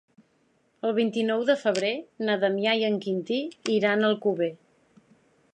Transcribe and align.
El 0.87 0.95
vint-i-nou 0.99 1.43
de 1.49 1.57
febrer 1.65 1.91
na 2.29 2.39
Damià 2.45 2.75
i 2.81 2.89
en 2.91 2.99
Quintí 3.07 3.41
iran 3.79 4.03
a 4.03 4.11
Alcover. 4.11 4.53